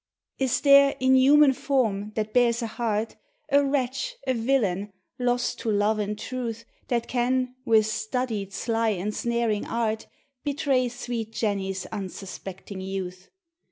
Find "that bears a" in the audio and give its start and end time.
2.15-2.65